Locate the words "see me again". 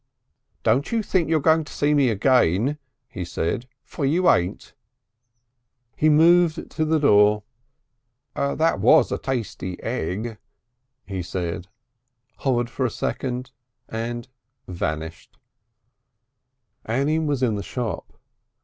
1.71-2.79